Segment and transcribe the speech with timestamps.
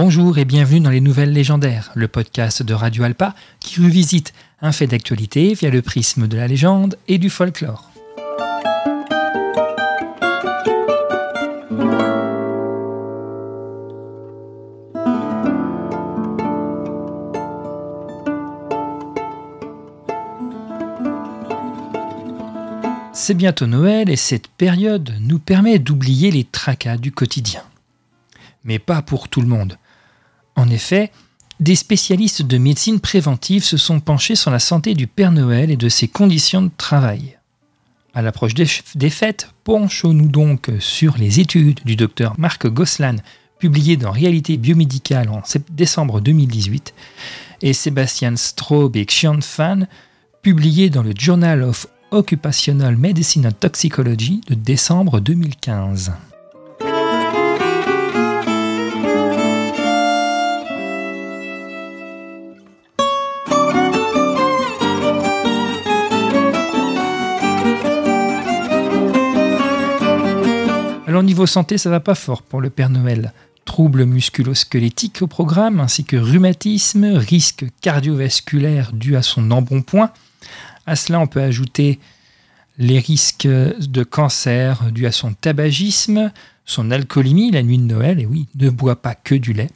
[0.00, 4.70] Bonjour et bienvenue dans les Nouvelles Légendaires, le podcast de Radio Alpa qui revisite un
[4.70, 7.90] fait d'actualité via le prisme de la légende et du folklore.
[23.12, 27.62] C'est bientôt Noël et cette période nous permet d'oublier les tracas du quotidien.
[28.62, 29.76] Mais pas pour tout le monde.
[30.58, 31.12] En effet,
[31.60, 35.76] des spécialistes de médecine préventive se sont penchés sur la santé du Père Noël et
[35.76, 37.38] de ses conditions de travail.
[38.12, 43.18] À l'approche des fêtes, penchons-nous donc sur les études du docteur Marc Goslan,
[43.60, 46.92] publiées dans Réalité biomédicale en décembre 2018,
[47.62, 49.86] et Sébastien Straub et Xian Fan,
[50.42, 56.14] publiées dans le Journal of Occupational Medicine and Toxicology de décembre 2015.
[71.08, 73.32] Alors niveau santé, ça va pas fort pour le Père Noël.
[73.64, 80.10] Troubles musculo-squelettiques au programme, ainsi que rhumatisme, risque cardiovasculaire dû à son embonpoint.
[80.84, 81.98] À cela, on peut ajouter
[82.76, 86.30] les risques de cancer dû à son tabagisme,
[86.66, 89.70] son alcoolémie la nuit de Noël, et oui, ne boit pas que du lait.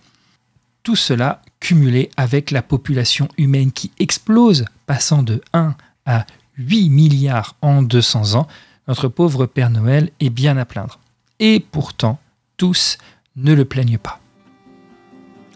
[0.83, 6.27] Tout cela cumulé avec la population humaine qui explose, passant de 1 à
[6.59, 8.49] 8 milliards en 200 ans,
[8.87, 10.99] notre pauvre Père Noël est bien à plaindre.
[11.41, 12.19] Et pourtant,
[12.57, 12.99] tous
[13.37, 14.21] ne le plaignent pas.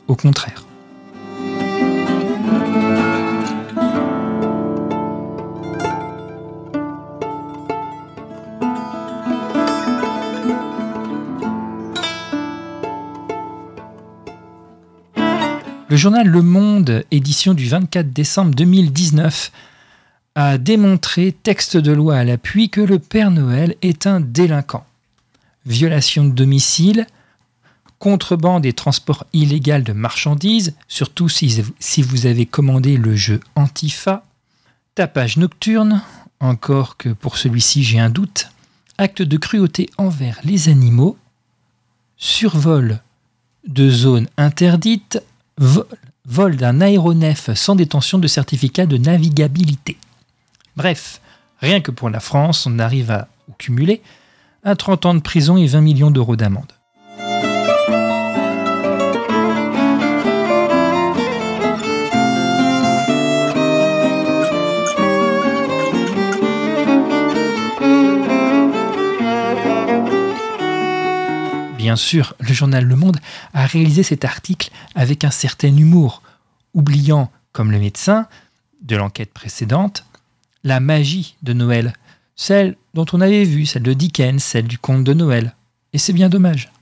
[0.08, 0.66] Au contraire.
[15.88, 19.52] Le journal Le Monde, édition du 24 décembre 2019,
[20.34, 24.84] a démontré, texte de loi à l'appui, que le Père Noël est un délinquant
[25.66, 27.06] violation de domicile,
[27.98, 31.62] contrebande et transport illégal de marchandises, surtout si,
[32.02, 34.24] vous avez commandé le jeu Antifa,
[34.94, 36.02] tapage nocturne,
[36.40, 38.50] encore que pour celui-ci j'ai un doute,
[38.98, 41.18] acte de cruauté envers les animaux,
[42.16, 43.00] survol
[43.66, 45.22] de zones interdites,
[45.58, 49.96] vol d'un aéronef sans détention de certificat de navigabilité.
[50.76, 51.20] Bref,
[51.60, 53.28] rien que pour la France, on arrive à
[53.58, 54.02] cumuler
[54.66, 56.72] à 30 ans de prison et 20 millions d'euros d'amende.
[71.78, 73.18] Bien sûr, le journal Le Monde
[73.54, 76.22] a réalisé cet article avec un certain humour,
[76.74, 78.26] oubliant, comme le médecin
[78.82, 80.04] de l'enquête précédente,
[80.64, 81.92] la magie de Noël,
[82.34, 85.54] celle dont on avait vu, celle de Dickens, celle du conte de Noël.
[85.92, 86.72] Et c'est bien dommage.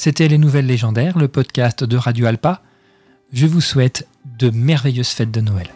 [0.00, 2.62] C'était Les Nouvelles Légendaires, le podcast de Radio Alpa.
[3.32, 4.06] Je vous souhaite
[4.38, 5.66] de merveilleuses fêtes de Noël.